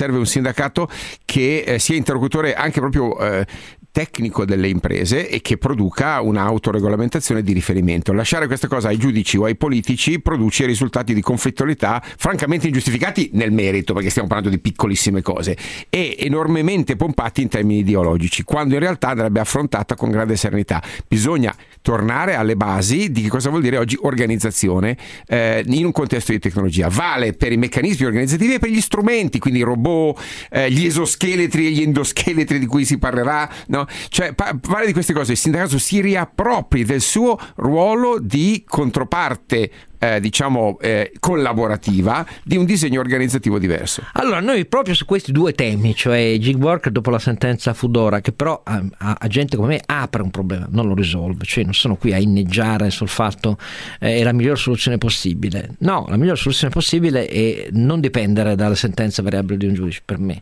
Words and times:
serve 0.00 0.16
un 0.16 0.24
sindacato 0.24 0.88
che 1.26 1.62
eh, 1.66 1.78
sia 1.78 1.94
interlocutore 1.94 2.54
anche 2.54 2.80
proprio 2.80 3.18
eh, 3.18 3.46
tecnico 3.92 4.46
delle 4.46 4.68
imprese 4.68 5.28
e 5.28 5.42
che 5.42 5.58
produca 5.58 6.22
un'autoregolamentazione 6.22 7.42
di 7.42 7.52
riferimento. 7.52 8.14
Lasciare 8.14 8.46
questa 8.46 8.66
cosa 8.66 8.88
ai 8.88 8.96
giudici 8.96 9.36
o 9.36 9.44
ai 9.44 9.56
politici 9.56 10.20
produce 10.20 10.64
risultati 10.64 11.12
di 11.12 11.20
conflittualità 11.20 12.02
francamente 12.16 12.66
ingiustificati 12.66 13.30
nel 13.34 13.52
merito, 13.52 13.92
perché 13.92 14.08
stiamo 14.08 14.28
parlando 14.28 14.54
di 14.54 14.60
piccolissime 14.60 15.20
cose, 15.20 15.56
e 15.90 16.16
enormemente 16.18 16.96
pompati 16.96 17.42
in 17.42 17.48
termini 17.48 17.80
ideologici, 17.80 18.42
quando 18.42 18.74
in 18.74 18.80
realtà 18.80 19.08
andrebbe 19.08 19.40
affrontata 19.40 19.96
con 19.96 20.10
grande 20.10 20.36
serenità. 20.36 20.82
Bisogna 21.06 21.54
tornare 21.82 22.34
alle 22.34 22.56
basi 22.56 23.10
di 23.10 23.22
che 23.22 23.28
cosa 23.28 23.48
vuol 23.48 23.62
dire 23.62 23.78
oggi 23.78 23.96
organizzazione 24.00 24.96
eh, 25.26 25.64
in 25.66 25.84
un 25.84 25.92
contesto 25.92 26.32
di 26.32 26.38
tecnologia. 26.38 26.88
Vale 26.88 27.32
per 27.32 27.52
i 27.52 27.56
meccanismi 27.56 28.06
organizzativi 28.06 28.54
e 28.54 28.58
per 28.58 28.70
gli 28.70 28.80
strumenti, 28.80 29.38
quindi 29.38 29.60
i 29.60 29.62
robot, 29.62 30.20
eh, 30.50 30.70
gli 30.70 30.86
esoscheletri 30.86 31.66
e 31.66 31.70
gli 31.70 31.82
endoscheletri 31.82 32.58
di 32.58 32.66
cui 32.66 32.84
si 32.84 32.98
parlerà, 32.98 33.48
no? 33.68 33.86
Cioè, 34.08 34.34
pa- 34.34 34.56
vale 34.62 34.86
di 34.86 34.92
queste 34.92 35.12
cose, 35.12 35.32
il 35.32 35.38
sindacato 35.38 35.78
si 35.78 36.00
riappropri 36.00 36.84
del 36.84 37.00
suo 37.00 37.38
ruolo 37.56 38.18
di 38.18 38.64
controparte 38.66 39.70
eh, 40.00 40.18
diciamo 40.18 40.78
eh, 40.80 41.12
collaborativa 41.20 42.26
di 42.42 42.56
un 42.56 42.64
disegno 42.64 43.00
organizzativo 43.00 43.58
diverso. 43.58 44.02
Allora, 44.14 44.40
noi 44.40 44.64
proprio 44.64 44.94
su 44.94 45.04
questi 45.04 45.30
due 45.30 45.52
temi, 45.52 45.94
cioè 45.94 46.36
gig 46.38 46.60
work 46.60 46.88
dopo 46.88 47.10
la 47.10 47.18
sentenza 47.18 47.74
Fudora, 47.74 48.20
che 48.20 48.32
però 48.32 48.62
a, 48.64 48.82
a, 48.98 49.16
a, 49.20 49.26
gente 49.28 49.56
come 49.56 49.68
me 49.68 49.82
apre 49.84 50.22
un 50.22 50.30
problema, 50.30 50.66
non 50.70 50.88
lo 50.88 50.94
risolve, 50.94 51.44
cioè 51.44 51.64
non 51.64 51.74
sono 51.74 51.96
qui 51.96 52.14
a 52.14 52.18
inneggiare 52.18 52.90
sul 52.90 53.08
fatto 53.08 53.58
eh, 53.98 54.16
è 54.16 54.22
la 54.22 54.32
miglior 54.32 54.58
soluzione 54.58 54.96
possibile. 54.96 55.74
No, 55.80 56.06
la 56.08 56.16
miglior 56.16 56.38
soluzione 56.38 56.72
possibile 56.72 57.26
è 57.26 57.68
non 57.72 58.00
dipendere 58.00 58.54
dalle 58.54 58.76
sentenze 58.76 59.20
variabili 59.20 59.58
di 59.58 59.66
un 59.66 59.74
giudice, 59.74 60.00
per 60.02 60.18
me. 60.18 60.40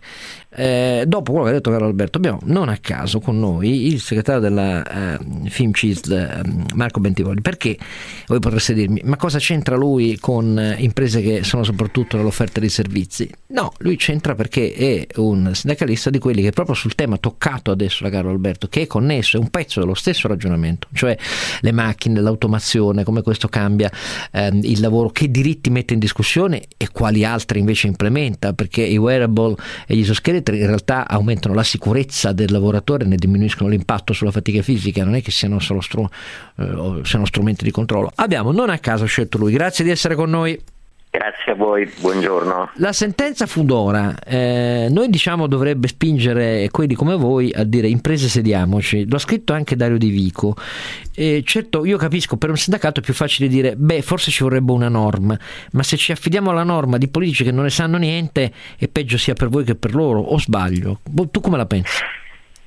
Eh, 0.50 1.04
dopo 1.06 1.32
quello 1.32 1.46
che 1.46 1.50
ha 1.50 1.54
detto 1.54 1.70
Carlo 1.70 1.86
Alberto, 1.86 2.18
abbiamo 2.18 2.38
non 2.44 2.68
a 2.68 2.78
caso 2.78 3.18
con 3.18 3.38
noi 3.38 3.88
il 3.88 4.00
segretario 4.00 4.40
della 4.40 5.16
eh, 5.18 5.18
Film 5.48 5.72
CISL, 5.72 6.12
eh, 6.12 6.74
Marco 6.74 7.00
Bentivoli, 7.00 7.40
perché 7.40 7.76
voi 8.28 8.38
potreste 8.38 8.72
dirmi, 8.72 9.00
ma 9.04 9.16
cosa 9.16 9.38
c'è? 9.38 9.47
C'entra 9.48 9.76
lui 9.76 10.18
con 10.18 10.58
eh, 10.58 10.76
imprese 10.80 11.22
che 11.22 11.42
sono 11.42 11.64
soprattutto 11.64 12.18
nell'offerta 12.18 12.60
di 12.60 12.68
servizi? 12.68 13.30
No, 13.46 13.72
lui 13.78 13.96
c'entra 13.96 14.34
perché 14.34 14.74
è 14.74 15.06
un 15.20 15.54
sindacalista 15.54 16.10
di 16.10 16.18
quelli 16.18 16.42
che 16.42 16.50
proprio 16.50 16.74
sul 16.74 16.94
tema 16.94 17.16
toccato 17.16 17.70
adesso 17.70 18.04
da 18.04 18.10
Carlo 18.10 18.28
Alberto, 18.28 18.68
che 18.68 18.82
è 18.82 18.86
connesso, 18.86 19.38
è 19.38 19.40
un 19.40 19.48
pezzo 19.48 19.80
dello 19.80 19.94
stesso 19.94 20.28
ragionamento, 20.28 20.88
cioè 20.92 21.16
le 21.60 21.72
macchine, 21.72 22.20
l'automazione, 22.20 23.04
come 23.04 23.22
questo 23.22 23.48
cambia 23.48 23.90
ehm, 24.32 24.60
il 24.64 24.80
lavoro, 24.80 25.08
che 25.08 25.30
diritti 25.30 25.70
mette 25.70 25.94
in 25.94 25.98
discussione 25.98 26.64
e 26.76 26.90
quali 26.92 27.24
altri 27.24 27.60
invece 27.60 27.86
implementa, 27.86 28.52
perché 28.52 28.82
i 28.82 28.98
wearable 28.98 29.54
e 29.86 29.96
gli 29.96 30.00
esoscheletri 30.00 30.58
in 30.58 30.66
realtà 30.66 31.08
aumentano 31.08 31.54
la 31.54 31.64
sicurezza 31.64 32.32
del 32.32 32.52
lavoratore, 32.52 33.06
ne 33.06 33.16
diminuiscono 33.16 33.70
l'impatto 33.70 34.12
sulla 34.12 34.30
fatica 34.30 34.60
fisica, 34.60 35.04
non 35.04 35.14
è 35.14 35.22
che 35.22 35.30
siano 35.30 35.58
solo 35.58 35.80
stru- 35.80 36.12
eh, 36.58 37.00
siano 37.04 37.24
strumenti 37.24 37.64
di 37.64 37.70
controllo. 37.70 38.12
Abbiamo 38.16 38.52
non 38.52 38.68
a 38.68 38.76
caso 38.78 39.06
scelto 39.06 39.37
lui. 39.38 39.52
Grazie 39.52 39.84
di 39.84 39.90
essere 39.90 40.14
con 40.14 40.28
noi. 40.28 40.60
Grazie 41.10 41.52
a 41.52 41.54
voi, 41.54 41.90
buongiorno. 42.00 42.72
La 42.74 42.92
sentenza 42.92 43.46
Fudora, 43.46 44.14
eh, 44.26 44.88
noi 44.90 45.08
diciamo 45.08 45.46
dovrebbe 45.46 45.88
spingere 45.88 46.68
quelli 46.70 46.94
come 46.94 47.16
voi 47.16 47.50
a 47.50 47.64
dire 47.64 47.88
imprese 47.88 48.28
sediamoci, 48.28 49.08
l'ha 49.08 49.18
scritto 49.18 49.54
anche 49.54 49.74
Dario 49.74 49.96
Di 49.96 50.10
Vico. 50.10 50.54
Eh, 51.16 51.42
certo, 51.46 51.86
io 51.86 51.96
capisco, 51.96 52.36
per 52.36 52.50
un 52.50 52.56
sindacato 52.56 53.00
è 53.00 53.02
più 53.02 53.14
facile 53.14 53.48
dire, 53.48 53.74
beh, 53.74 54.02
forse 54.02 54.30
ci 54.30 54.42
vorrebbe 54.42 54.70
una 54.72 54.90
norma, 54.90 55.36
ma 55.72 55.82
se 55.82 55.96
ci 55.96 56.12
affidiamo 56.12 56.50
alla 56.50 56.62
norma 56.62 56.98
di 56.98 57.08
politici 57.08 57.42
che 57.42 57.52
non 57.52 57.64
ne 57.64 57.70
sanno 57.70 57.96
niente, 57.96 58.52
è 58.78 58.86
peggio 58.86 59.16
sia 59.16 59.32
per 59.32 59.48
voi 59.48 59.64
che 59.64 59.76
per 59.76 59.94
loro, 59.94 60.20
o 60.20 60.38
sbaglio? 60.38 61.00
Boh, 61.08 61.28
tu 61.30 61.40
come 61.40 61.56
la 61.56 61.66
pensi? 61.66 62.02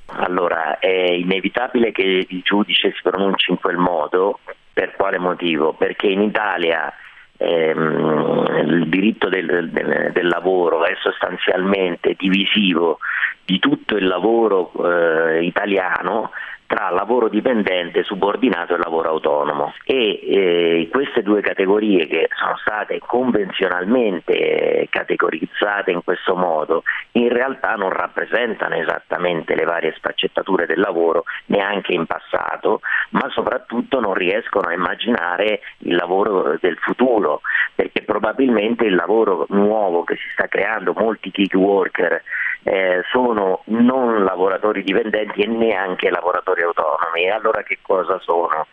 Allora, 0.06 0.80
è 0.80 1.12
inevitabile 1.12 1.92
che 1.92 2.26
il 2.28 2.42
giudice 2.42 2.92
si 2.92 3.00
pronunci 3.02 3.52
in 3.52 3.58
quel 3.58 3.76
modo, 3.76 4.40
per 4.72 4.92
quale 4.96 5.18
motivo? 5.18 5.72
Perché 5.72 6.06
in 6.06 6.22
Italia 6.22 6.92
ehm, 7.36 8.62
il 8.66 8.88
diritto 8.88 9.28
del, 9.28 9.70
del, 9.70 10.10
del, 10.12 10.26
lavoro 10.28 10.84
è 10.84 10.94
sostanzialmente 11.00 12.14
divisivo 12.16 12.98
di 13.44 13.58
tutto 13.58 13.96
il 13.96 14.06
lavoro 14.06 14.72
eh, 14.84 15.44
italiano 15.44 16.30
tra 16.72 16.88
lavoro 16.88 17.28
dipendente, 17.28 18.02
subordinato 18.02 18.74
e 18.74 18.78
lavoro 18.78 19.10
autonomo. 19.10 19.74
E 19.84 20.20
eh, 20.22 20.88
queste 20.90 21.22
due 21.22 21.42
categorie 21.42 22.06
che 22.06 22.30
sono 22.34 22.56
state 22.56 22.98
convenzionalmente 22.98 24.86
categorizzate 24.88 25.90
in 25.90 26.02
questo 26.02 26.34
modo 26.34 26.82
in 27.12 27.28
realtà 27.28 27.74
non 27.74 27.90
rappresentano 27.90 28.76
esattamente 28.76 29.54
le 29.54 29.64
varie 29.64 29.92
sfaccettature 29.98 30.64
del 30.64 30.80
lavoro 30.80 31.24
neanche 31.46 31.92
in 31.92 32.06
passato, 32.06 32.80
ma 33.10 33.28
soprattutto 33.28 34.00
non 34.00 34.14
riescono 34.14 34.68
a 34.68 34.72
immaginare 34.72 35.60
il 35.80 35.94
lavoro 35.94 36.56
del 36.58 36.78
futuro, 36.78 37.42
perché 37.74 38.00
probabilmente 38.02 38.86
il 38.86 38.94
lavoro 38.94 39.44
nuovo 39.50 40.04
che 40.04 40.16
si 40.16 40.28
sta 40.32 40.46
creando, 40.48 40.94
molti 40.96 41.28
gig 41.30 41.52
worker 41.54 42.22
eh, 42.64 43.02
sono 43.10 43.62
non 43.66 44.24
lavoratori 44.24 44.82
dipendenti 44.82 45.42
e 45.42 45.46
neanche 45.46 46.10
lavoratori 46.10 46.62
autonomi. 46.62 47.28
Allora 47.30 47.62
che 47.62 47.78
cosa 47.82 48.18
sono? 48.20 48.66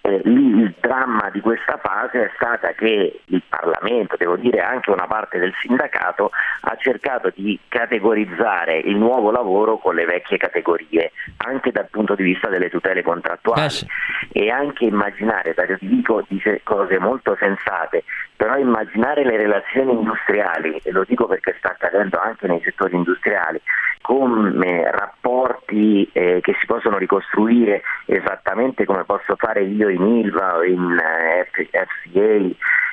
Eh, 0.00 0.20
lì 0.24 0.60
il 0.60 0.74
dramma 0.80 1.30
di 1.30 1.40
questa 1.40 1.80
fase 1.82 2.26
è 2.26 2.30
stata 2.36 2.72
che 2.72 3.20
il 3.24 3.42
Parlamento, 3.48 4.16
devo 4.16 4.36
dire 4.36 4.60
anche 4.60 4.90
una 4.90 5.06
parte 5.06 5.38
del 5.38 5.52
sindacato, 5.60 6.30
ha 6.60 6.76
cercato 6.76 7.32
di 7.34 7.58
categorizzare 7.68 8.78
il 8.78 8.96
nuovo 8.96 9.32
lavoro 9.32 9.78
con 9.78 9.96
le 9.96 10.04
vecchie 10.04 10.36
categorie, 10.36 11.10
anche 11.38 11.72
dal 11.72 11.88
punto 11.90 12.14
di 12.14 12.22
vista 12.22 12.48
delle 12.48 12.70
tutele 12.70 13.02
contrattuali 13.02 13.64
eh 13.64 13.70
sì. 13.70 13.86
e 14.32 14.50
anche 14.50 14.84
immaginare, 14.84 15.54
Dario 15.54 15.76
Di 15.80 15.88
Vico 15.88 16.24
dice 16.28 16.60
cose 16.62 16.98
molto 16.98 17.36
sensate, 17.38 18.04
però 18.36 18.56
immaginare 18.56 19.24
le 19.24 19.36
relazioni 19.36 19.92
industriali, 19.92 20.80
e 20.84 20.92
lo 20.92 21.04
dico 21.04 21.26
perché 21.26 21.56
sta 21.58 21.70
accadendo 21.70 22.18
anche 22.18 22.46
nei 22.46 22.60
settori 22.62 22.94
industriali, 22.94 23.60
come 24.02 24.88
rapporti 24.88 26.08
eh, 26.12 26.38
che 26.40 26.54
si 26.60 26.66
possono 26.66 26.96
ricostruire 26.96 27.82
esattamente 28.04 28.84
come 28.84 29.02
posso 29.02 29.34
fare 29.36 29.62
io 29.62 29.88
in 29.96 30.06
ILVA 30.24 30.56
o 30.56 30.64
in 30.64 30.98
eh, 30.98 31.48
FCA, 31.52 31.86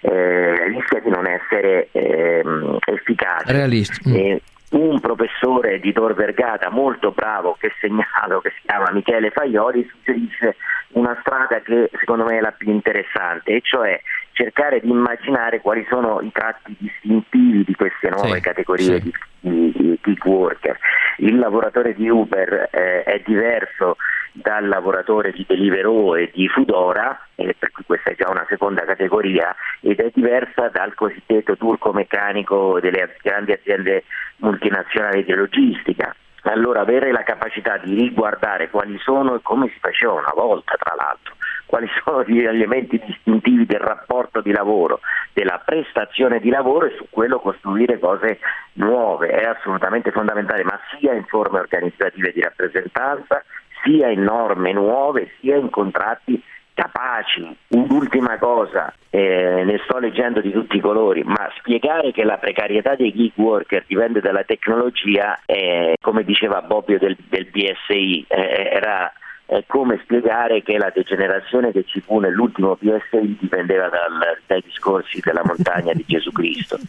eh, 0.01 0.67
rischia 0.67 0.99
di 0.99 1.09
non 1.09 1.27
essere 1.27 1.89
ehm, 1.91 2.77
efficace. 2.85 3.51
Realisti. 3.51 4.09
Mm. 4.09 4.37
un 4.79 4.99
professore 4.99 5.79
di 5.79 5.93
Tor 5.93 6.15
Vergata 6.15 6.69
molto 6.69 7.11
bravo 7.11 7.55
che 7.59 7.71
segnalo, 7.79 8.41
che 8.41 8.51
si 8.55 8.61
chiama 8.65 8.89
Michele 8.91 9.29
Faioli, 9.29 9.87
suggerisce 9.87 10.55
una 10.93 11.15
strada 11.21 11.61
che 11.61 11.89
secondo 11.99 12.25
me 12.25 12.37
è 12.37 12.41
la 12.41 12.51
più 12.51 12.71
interessante, 12.71 13.55
e 13.55 13.61
cioè 13.61 14.01
cercare 14.33 14.79
di 14.79 14.89
immaginare 14.89 15.61
quali 15.61 15.85
sono 15.89 16.19
i 16.21 16.31
tratti 16.31 16.75
distintivi 16.77 17.63
di 17.63 17.75
queste 17.75 18.09
nuove 18.09 18.35
sì, 18.35 18.41
categorie 18.41 19.01
sì. 19.01 19.13
di, 19.39 19.71
di, 19.75 19.99
di 20.01 20.17
worker. 20.23 20.77
Il 21.17 21.37
lavoratore 21.37 21.93
di 21.93 22.09
Uber 22.09 22.69
eh, 22.71 23.03
è 23.03 23.21
diverso 23.23 23.97
dal 24.43 24.67
lavoratore 24.67 25.31
di 25.31 25.45
Deliveroo 25.47 26.15
e 26.15 26.29
di 26.33 26.47
Foodora, 26.49 27.27
eh, 27.35 27.55
per 27.57 27.71
cui 27.71 27.85
questa 27.85 28.11
è 28.11 28.15
già 28.15 28.29
una 28.29 28.45
seconda 28.49 28.83
categoria, 28.83 29.55
ed 29.79 29.99
è 29.99 30.11
diversa 30.13 30.67
dal 30.67 30.93
cosiddetto 30.93 31.55
turco 31.55 31.93
meccanico 31.93 32.79
delle 32.81 33.15
grandi 33.21 33.53
aziende 33.53 34.03
multinazionali 34.37 35.23
di 35.23 35.33
logistica. 35.33 36.13
Allora 36.43 36.81
avere 36.81 37.11
la 37.13 37.23
capacità 37.23 37.77
di 37.77 37.95
riguardare 37.95 38.69
quali 38.69 38.99
sono 38.99 39.35
e 39.35 39.39
come 39.41 39.69
si 39.69 39.79
faceva 39.79 40.11
una 40.11 40.33
volta, 40.35 40.75
tra 40.77 40.93
l'altro, 40.93 41.35
quali 41.65 41.87
sono 42.03 42.23
gli 42.23 42.43
elementi 42.43 43.01
distintivi 43.03 43.65
del 43.65 43.79
rapporto 43.79 44.41
di 44.41 44.51
lavoro, 44.51 44.99
della 45.31 45.61
prestazione 45.63 46.39
di 46.39 46.49
lavoro 46.49 46.87
e 46.87 46.95
su 46.97 47.07
quello 47.09 47.39
costruire 47.39 47.97
cose 47.97 48.39
nuove, 48.73 49.29
è 49.29 49.45
assolutamente 49.45 50.11
fondamentale, 50.11 50.63
ma 50.63 50.77
sia 50.99 51.13
in 51.13 51.23
forme 51.25 51.59
organizzative 51.59 52.33
di 52.33 52.41
rappresentanza, 52.41 53.41
sia 53.83 54.09
in 54.09 54.23
norme 54.23 54.71
nuove, 54.73 55.31
sia 55.39 55.57
in 55.57 55.69
contratti 55.69 56.41
capaci. 56.73 57.55
Un'ultima 57.69 58.37
cosa, 58.37 58.93
eh, 59.09 59.63
ne 59.63 59.79
sto 59.83 59.99
leggendo 59.99 60.41
di 60.41 60.51
tutti 60.51 60.77
i 60.77 60.81
colori, 60.81 61.23
ma 61.23 61.49
spiegare 61.57 62.11
che 62.11 62.23
la 62.23 62.37
precarietà 62.37 62.95
dei 62.95 63.13
gig 63.13 63.33
worker 63.35 63.83
dipende 63.85 64.21
dalla 64.21 64.43
tecnologia, 64.43 65.39
eh, 65.45 65.95
come 66.01 66.23
diceva 66.23 66.61
Bobbio 66.61 66.97
del, 66.97 67.15
del 67.29 67.45
BSI, 67.45 68.25
eh, 68.27 68.69
era 68.71 69.13
è 69.45 69.65
come 69.67 69.99
spiegare 70.03 70.63
che 70.63 70.77
la 70.77 70.89
degenerazione 70.93 71.71
che 71.71 71.83
ci 71.83 71.99
fu 71.99 72.17
nell'ultimo 72.19 72.75
PSI 72.75 73.37
dipendeva 73.39 73.89
dal, 73.89 74.39
dai 74.47 74.61
discorsi 74.65 75.19
della 75.21 75.41
montagna 75.43 75.93
di 75.93 76.05
Gesù 76.07 76.31
Cristo. 76.31 76.79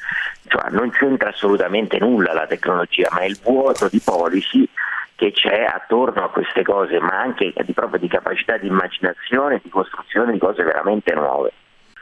Cioè, 0.47 0.71
non 0.71 0.91
c'entra 0.91 1.31
assolutamente 1.31 1.99
nulla 1.99 2.33
la 2.33 2.47
tecnologia, 2.47 3.09
ma 3.11 3.21
è 3.21 3.27
il 3.27 3.39
vuoto 3.43 3.89
di 3.91 4.01
policy 4.03 4.69
che 5.17 5.33
c'è 5.33 5.65
attorno 5.65 6.25
a 6.25 6.31
queste 6.31 6.63
cose, 6.63 6.99
ma 6.99 7.21
anche 7.21 7.53
di, 7.65 7.73
proprio 7.73 8.01
di 8.01 8.09
capacità 8.09 8.57
di 8.57 8.67
immaginazione 8.67 9.61
di 9.63 9.71
costruzione 9.71 10.33
di 10.33 10.39
cose 10.39 10.63
veramente 10.63 11.15
nuove. 11.15 11.53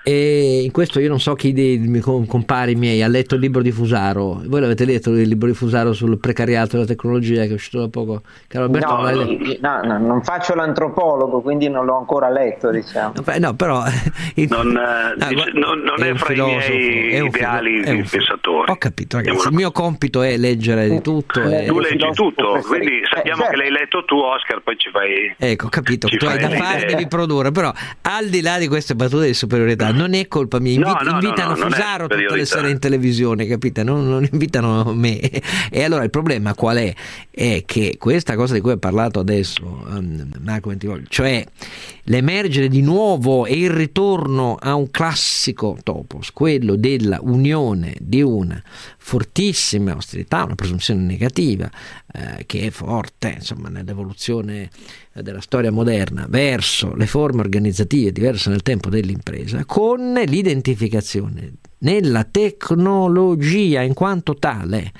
E 0.04 0.62
in 0.64 0.72
questo 0.72 0.98
io 0.98 1.08
non 1.08 1.20
so 1.20 1.34
chi 1.34 1.52
dei 1.52 1.78
miei 1.78 2.02
compari 2.02 2.74
miei 2.74 3.02
ha 3.02 3.08
letto 3.08 3.36
il 3.36 3.40
libro 3.40 3.62
di 3.62 3.70
Fusaro. 3.70 4.42
Voi 4.46 4.60
l'avete 4.60 4.84
letto 4.84 5.10
il 5.10 5.28
libro 5.28 5.46
di 5.46 5.54
Fusaro 5.54 5.92
sul 5.92 6.18
precariato 6.18 6.72
della 6.72 6.86
tecnologia 6.86 7.42
che 7.42 7.50
è 7.50 7.52
uscito 7.52 7.78
da 7.78 7.88
poco? 7.88 8.22
Caro 8.48 8.64
Alberto, 8.64 8.96
no, 8.96 9.10
non, 9.10 9.56
no, 9.60 9.80
no, 9.84 9.98
non 9.98 10.22
faccio 10.24 10.54
l'antropologo, 10.54 11.40
quindi 11.40 11.68
non 11.68 11.84
l'ho 11.84 11.96
ancora 11.96 12.30
letto. 12.30 12.70
Diciamo. 12.70 13.12
No, 13.38 13.54
però 13.54 13.84
in, 14.34 14.48
non, 14.50 14.68
no, 14.68 15.28
dice, 15.28 15.50
non, 15.52 15.78
non, 15.80 16.02
è, 16.02 16.10
è 16.10 16.14
fra 16.16 16.26
filosofo, 16.26 16.72
i 16.72 16.76
miei 16.76 17.26
ideali 17.26 17.82
di 17.82 18.02
pensatori. 18.02 18.70
Ho 18.72 18.76
capito, 18.76 19.18
ragazzi. 19.18 19.48
Il 19.48 19.54
mio 19.54 19.70
compito 19.70 20.22
è 20.22 20.36
leggere 20.36 20.88
di 20.88 21.00
tutto. 21.00 21.40
E... 21.42 21.66
Tu 21.66 21.78
leggi 21.78 22.10
tutto, 22.12 22.60
quindi 22.66 23.02
sappiamo 23.08 23.42
eh, 23.42 23.44
certo. 23.44 23.50
che 23.50 23.56
l'hai 23.56 23.70
letto 23.70 24.04
tu, 24.04 24.16
Oscar. 24.16 24.60
Poi 24.62 24.76
ci 24.76 24.90
fai. 24.90 25.34
Ecco, 25.38 25.66
ho 25.66 25.68
capito. 25.68 26.08
Tu 26.08 26.26
hai 26.26 26.40
da 26.40 26.50
fare, 26.50 26.86
devi 26.86 27.06
produrre. 27.06 27.52
Però 27.52 27.72
al 28.02 28.28
di 28.28 28.40
là 28.40 28.58
di 28.58 28.66
queste 28.66 28.96
battute 28.96 29.26
di 29.26 29.34
superiorità 29.34 29.91
non 29.92 30.14
è 30.14 30.28
colpa 30.28 30.58
mia. 30.58 30.72
Invi- 30.72 30.88
no, 30.88 30.98
no, 31.02 31.10
invitano 31.20 31.54
no, 31.54 31.68
Fusaro 31.68 32.06
tutte 32.06 32.36
le 32.36 32.44
sere 32.44 32.70
in 32.70 32.78
televisione, 32.78 33.46
capite? 33.46 33.82
Non, 33.82 34.08
non, 34.08 34.26
invitano 34.30 34.92
me. 34.94 35.20
E 35.70 35.84
allora 35.84 36.02
il 36.04 36.10
problema 36.10 36.54
qual 36.54 36.76
è? 36.76 36.94
È 37.30 37.62
che 37.64 37.96
questa 37.98 38.34
cosa 38.34 38.54
di 38.54 38.60
cui 38.60 38.72
ha 38.72 38.76
parlato 38.76 39.20
adesso 39.20 39.84
um, 39.88 40.28
Marco 40.40 40.68
Bentivoglio, 40.68 41.06
cioè 41.08 41.44
l'emergere 42.04 42.68
di 42.68 42.82
nuovo 42.82 43.46
e 43.46 43.54
il 43.54 43.70
ritorno 43.70 44.56
a 44.60 44.74
un 44.74 44.90
classico 44.90 45.76
topos, 45.82 46.32
quello 46.32 46.76
della 46.76 47.18
unione 47.22 47.94
di 48.00 48.22
una 48.22 48.62
fortissima 49.04 49.92
austerità, 49.92 50.44
una 50.44 50.54
presunzione 50.54 51.02
negativa 51.02 51.68
eh, 52.12 52.46
che 52.46 52.66
è 52.66 52.70
forte 52.70 53.34
insomma, 53.38 53.68
nell'evoluzione 53.68 54.70
della 55.12 55.40
storia 55.40 55.72
moderna 55.72 56.26
verso 56.28 56.94
le 56.94 57.06
forme 57.06 57.40
organizzative 57.40 58.12
diverse 58.12 58.48
nel 58.48 58.62
tempo 58.62 58.88
dell'impresa, 58.88 59.64
con 59.64 60.14
l'identificazione 60.14 61.54
nella 61.78 62.24
tecnologia 62.24 63.82
in 63.82 63.92
quanto 63.92 64.36
tale 64.36 64.92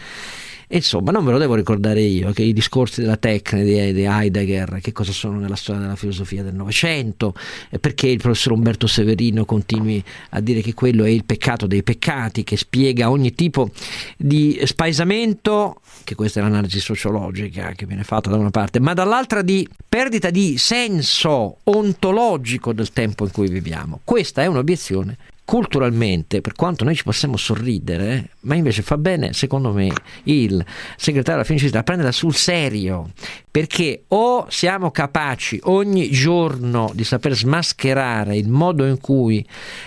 Insomma, 0.75 1.11
non 1.11 1.23
ve 1.25 1.33
lo 1.33 1.39
devo 1.39 1.55
ricordare 1.55 2.01
io 2.01 2.33
che 2.33 2.43
i 2.43 2.55
discorsi 2.55 3.03
della 3.03 3.19
tecnica 3.19 3.63
di, 3.63 3.93
di 3.93 4.05
Heidegger, 4.05 4.79
che 4.81 4.93
cosa 4.93 5.13
sono 5.13 5.39
nella 5.39 5.55
storia 5.55 5.83
della 5.83 5.97
filosofia 5.97 6.43
del 6.43 6.55
Novecento, 6.55 7.35
perché 7.79 8.07
il 8.09 8.19
professor 8.19 8.53
Umberto 8.53 8.87
Severino 8.87 9.45
continui 9.45 10.03
a 10.31 10.41
dire 10.41 10.63
che 10.63 10.73
quello 10.73 11.05
è 11.05 11.11
il 11.11 11.25
peccato 11.25 11.67
dei 11.67 11.83
peccati, 11.83 12.43
che 12.43 12.57
spiega 12.57 13.11
ogni 13.11 13.35
tipo 13.35 13.71
di 14.17 14.61
spaesamento, 14.65 15.81
che 16.05 16.15
questa 16.15 16.41
è 16.41 16.43
l'analisi 16.43 16.81
sociologica 16.81 17.73
che 17.73 17.85
viene 17.85 18.03
fatta 18.03 18.31
da 18.31 18.37
una 18.37 18.51
parte, 18.51 18.81
ma 18.81 18.95
dall'altra 18.95 19.43
di 19.43 19.69
perdita 19.87 20.31
di 20.31 20.57
senso 20.57 21.59
ontologico 21.65 22.73
del 22.73 22.93
tempo 22.93 23.25
in 23.25 23.31
cui 23.31 23.49
viviamo. 23.49 24.01
Questa 24.05 24.43
è 24.43 24.47
un'obiezione 24.47 25.19
culturalmente, 25.45 26.41
per 26.41 26.55
quanto 26.55 26.85
noi 26.85 26.95
ci 26.95 27.03
possiamo 27.03 27.37
sorridere, 27.37 28.31
ma 28.41 28.55
invece 28.55 28.83
fa 28.83 28.97
bene, 28.97 29.33
secondo 29.33 29.73
me, 29.73 29.91
il 30.25 30.65
segretario 30.97 31.43
della 31.43 31.45
Finicità 31.45 31.81
a 31.81 31.83
prenderla 31.83 32.13
sul 32.13 32.35
serio, 32.35 33.11
perché 33.51 34.05
o 34.09 34.47
siamo 34.49 34.91
capaci 34.91 35.59
ogni 35.65 36.11
giorno 36.11 36.91
di 36.95 37.05
saper 37.05 37.35
smascherare 37.35 38.37
il 38.37 38.49
modo 38.49 38.87
in 38.87 38.99
cui 38.99 39.45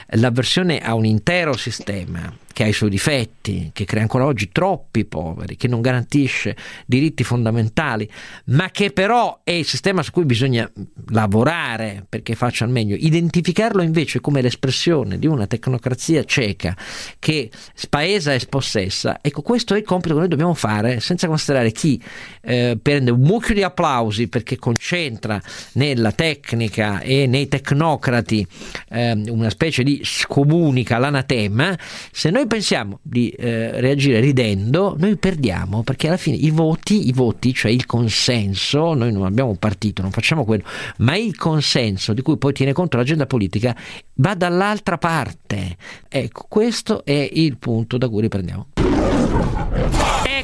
l'avversione 0.09 0.79
a 0.79 0.93
un 0.93 1.05
intero 1.05 1.55
sistema 1.55 2.43
che 2.55 2.63
ha 2.63 2.67
i 2.67 2.73
suoi 2.73 2.89
difetti, 2.89 3.71
che 3.73 3.83
crea 3.83 4.01
ancora 4.01 4.23
oggi 4.23 4.49
troppi 4.49 5.03
poveri, 5.03 5.57
che 5.57 5.67
non 5.67 5.81
garantisce 5.81 6.55
diritti 6.85 7.25
fondamentali, 7.25 8.09
ma 8.45 8.69
che 8.71 8.91
però 8.91 9.41
è 9.43 9.51
il 9.51 9.65
sistema 9.65 10.01
su 10.01 10.11
cui 10.11 10.23
bisogna 10.23 10.71
lavorare 11.09 12.05
perché 12.07 12.33
faccia 12.33 12.63
al 12.63 12.69
meglio, 12.71 12.95
identificarlo 12.97 13.81
invece 13.81 14.21
come 14.21 14.41
l'espressione 14.41 15.19
di 15.19 15.27
una 15.27 15.47
tecnocrazia 15.47 16.23
cieca 16.23 16.77
che 17.19 17.51
spaesa 17.73 18.33
e 18.33 18.39
spossessa, 18.39 19.19
ecco 19.21 19.41
questo 19.41 19.73
è 19.73 19.77
il 19.77 19.83
compito 19.83 20.13
che 20.13 20.21
noi 20.21 20.29
dobbiamo 20.29 20.53
fare 20.53 21.01
senza 21.01 21.27
considerare 21.27 21.73
chi 21.73 22.01
eh, 22.39 22.79
prende 22.81 23.11
un 23.11 23.19
mucchio 23.19 23.53
di 23.53 23.63
applausi 23.63 24.29
perché 24.29 24.55
concentra 24.55 25.41
nella 25.73 26.13
tecnica 26.13 27.01
e 27.01 27.27
nei 27.27 27.49
tecnocrati 27.49 28.47
eh, 28.91 29.11
una 29.27 29.49
specie 29.49 29.83
di 29.83 29.99
scomunica 30.05 30.97
l'anatema, 30.97 31.77
se 32.13 32.29
noi 32.29 32.43
pensiamo 32.47 32.99
di 33.01 33.29
eh, 33.29 33.79
reagire 33.79 34.19
ridendo, 34.19 34.95
noi 34.97 35.17
perdiamo 35.17 35.83
perché 35.83 36.07
alla 36.07 36.17
fine 36.17 36.37
i 36.37 36.49
voti, 36.49 37.07
i 37.07 37.11
voti, 37.11 37.53
cioè 37.53 37.71
il 37.71 37.85
consenso, 37.85 38.93
noi 38.93 39.11
non 39.11 39.25
abbiamo 39.25 39.49
un 39.49 39.57
partito, 39.57 40.01
non 40.01 40.11
facciamo 40.11 40.45
quello, 40.45 40.63
ma 40.97 41.15
il 41.15 41.35
consenso 41.35 42.13
di 42.13 42.21
cui 42.21 42.37
poi 42.37 42.53
tiene 42.53 42.73
conto 42.73 42.97
l'agenda 42.97 43.25
politica 43.25 43.75
va 44.15 44.33
dall'altra 44.33 44.97
parte. 44.97 45.77
Ecco, 46.07 46.45
questo 46.47 47.03
è 47.05 47.29
il 47.33 47.57
punto 47.57 47.97
da 47.97 48.09
cui 48.09 48.21
riprendiamo. 48.21 48.67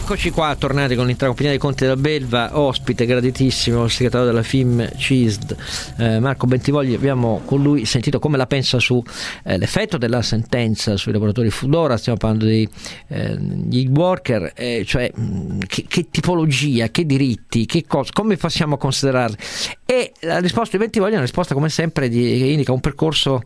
Eccoci 0.03 0.31
qua, 0.31 0.53
tornati 0.57 0.95
con 0.95 1.05
l'intera 1.05 1.27
compagnia 1.27 1.51
dei 1.51 1.59
Conti 1.59 1.83
della 1.83 1.95
Belva, 1.95 2.59
ospite 2.59 3.05
graditissimo, 3.05 3.85
il 3.85 3.91
segretario 3.91 4.25
della 4.25 4.41
FIM 4.41 4.89
CISD, 4.97 5.55
eh, 5.99 6.19
Marco 6.19 6.47
Bentivogli. 6.47 6.95
Abbiamo 6.95 7.43
con 7.45 7.61
lui 7.61 7.85
sentito 7.85 8.19
come 8.19 8.35
la 8.35 8.47
pensa 8.47 8.77
sull'effetto 8.79 9.95
eh, 9.95 9.99
della 9.99 10.21
sentenza 10.21 10.97
sui 10.97 11.13
lavoratori 11.13 11.49
Fudora, 11.49 11.95
stiamo 11.95 12.17
parlando 12.17 12.45
dei 12.45 12.67
eh, 13.07 13.89
worker, 13.89 14.51
eh, 14.55 14.83
cioè 14.85 15.09
mm, 15.17 15.59
che, 15.67 15.85
che, 15.87 16.07
tipologia, 16.09 16.89
che 16.89 17.05
diritti, 17.05 17.65
che 17.65 17.85
cosa, 17.85 18.09
come 18.11 18.35
possiamo 18.35 18.77
considerarli. 18.77 19.37
E 19.85 20.11
la 20.21 20.39
risposta 20.39 20.75
di 20.75 20.83
Bentivogli 20.83 21.11
è 21.11 21.15
una 21.15 21.21
risposta 21.21 21.53
come 21.53 21.69
sempre 21.69 22.09
di, 22.09 22.21
che 22.21 22.45
indica 22.45 22.73
un 22.73 22.81
percorso 22.81 23.43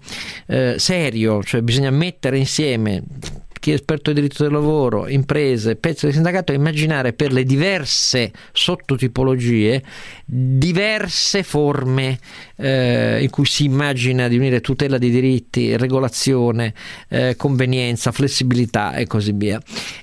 eh, 0.47 0.75
serio, 0.79 1.43
cioè 1.43 1.61
bisogna 1.61 1.91
mettere 1.91 2.37
insieme 2.39 3.03
chi 3.65 3.71
è 3.71 3.73
esperto 3.73 4.13
di 4.13 4.21
diritto 4.21 4.43
del 4.43 4.51
lavoro, 4.51 5.07
imprese, 5.07 5.75
pezzo 5.75 6.05
di 6.05 6.13
sindacato, 6.13 6.53
immaginare 6.53 7.13
per 7.13 7.33
le 7.33 7.43
diverse 7.43 8.31
sottotipologie 8.51 9.81
diverse 10.23 11.41
forme 11.41 12.19
eh, 12.57 13.23
in 13.23 13.29
cui 13.31 13.45
si 13.45 13.63
immagina 13.63 14.27
di 14.27 14.37
unire 14.37 14.61
tutela 14.61 14.99
dei 14.99 15.09
diritti, 15.09 15.75
regolazione, 15.77 16.75
eh, 17.09 17.33
convenienza, 17.35 18.11
flessibilità 18.11 18.93
e 18.93 19.07
così 19.07 19.31
via. 19.31 19.59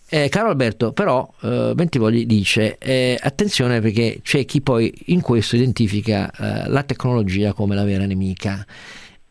Eh, 0.08 0.28
caro 0.28 0.48
Alberto, 0.48 0.92
però 0.92 1.32
eh, 1.42 1.70
Bentivogli 1.76 2.26
dice 2.26 2.78
eh, 2.78 3.16
attenzione 3.20 3.80
perché 3.80 4.18
c'è 4.24 4.44
chi 4.44 4.60
poi 4.60 4.92
in 5.06 5.20
questo 5.20 5.54
identifica 5.54 6.28
eh, 6.32 6.68
la 6.68 6.82
tecnologia 6.82 7.52
come 7.52 7.76
la 7.76 7.84
vera 7.84 8.06
nemica. 8.06 8.66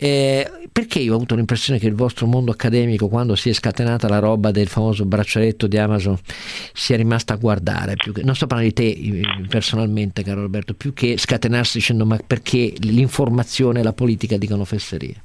Eh, 0.04 0.50
perché 0.72 0.98
io 0.98 1.14
ho 1.14 1.16
avuto 1.16 1.36
l'impressione 1.36 1.78
che 1.78 1.86
il 1.86 1.94
vostro 1.94 2.26
mondo 2.26 2.50
accademico, 2.50 3.08
quando 3.08 3.36
si 3.36 3.50
è 3.50 3.54
scatenata 3.54 4.08
la 4.08 4.18
roba 4.18 4.50
del 4.50 4.68
famoso 4.68 5.06
braccialetto 5.06 5.68
di 5.68 5.78
Amazon, 5.78 6.18
sia 6.74 6.98
rimasta 6.98 7.36
a 7.36 7.38
guardare? 7.38 7.94
Che, 7.96 8.24
non 8.24 8.34
sto 8.34 8.48
parlando 8.48 8.74
di 8.74 8.82
te 8.82 8.90
eh, 8.90 9.48
personalmente, 9.48 10.24
caro 10.24 10.42
Roberto, 10.42 10.74
più 10.74 10.94
che 10.94 11.20
scatenarsi 11.20 11.78
dicendo 11.78 12.08
ma 12.08 12.18
perché 12.26 12.74
l'informazione 12.80 13.82
e 13.82 13.84
la 13.84 13.94
politica 13.94 14.38
dicono 14.38 14.66
fesserie? 14.66 15.22